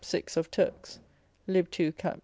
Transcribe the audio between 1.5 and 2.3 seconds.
2. cap.